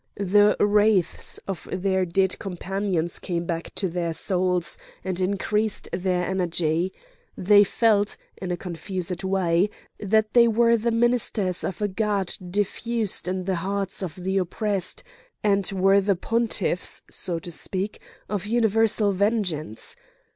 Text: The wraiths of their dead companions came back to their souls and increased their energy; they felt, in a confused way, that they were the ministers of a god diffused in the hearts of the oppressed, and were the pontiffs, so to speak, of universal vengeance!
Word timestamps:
The 0.17 0.57
wraiths 0.59 1.37
of 1.47 1.67
their 1.71 2.05
dead 2.07 2.39
companions 2.39 3.19
came 3.19 3.45
back 3.45 3.69
to 3.75 3.87
their 3.87 4.13
souls 4.13 4.75
and 5.03 5.21
increased 5.21 5.89
their 5.93 6.25
energy; 6.25 6.91
they 7.37 7.63
felt, 7.63 8.17
in 8.37 8.49
a 8.51 8.57
confused 8.57 9.23
way, 9.23 9.69
that 9.99 10.33
they 10.33 10.47
were 10.47 10.75
the 10.75 10.89
ministers 10.89 11.63
of 11.63 11.83
a 11.83 11.87
god 11.87 12.33
diffused 12.49 13.27
in 13.27 13.43
the 13.45 13.57
hearts 13.57 14.01
of 14.01 14.15
the 14.15 14.39
oppressed, 14.39 15.03
and 15.43 15.71
were 15.71 16.01
the 16.01 16.15
pontiffs, 16.15 17.03
so 17.07 17.37
to 17.37 17.51
speak, 17.51 18.01
of 18.27 18.47
universal 18.47 19.11
vengeance! 19.11 19.95